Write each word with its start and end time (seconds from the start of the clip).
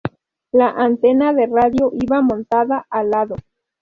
La 0.51 0.69
antena 0.71 1.31
de 1.31 1.45
radio 1.45 1.91
iba 1.93 2.23
montada 2.23 2.87
al 2.89 3.11
lado. 3.11 3.35